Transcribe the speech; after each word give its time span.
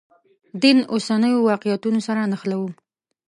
دین 0.61 0.77
اوسنیو 0.93 1.45
واقعیتونو 1.49 1.99
سره 2.07 2.21
نښلوو. 2.31 2.69